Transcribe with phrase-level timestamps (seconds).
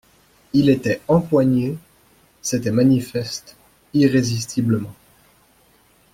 [0.53, 1.77] Il était «empoigné»,
[2.41, 3.55] c'était manifeste,
[3.93, 4.95] irrésistiblement.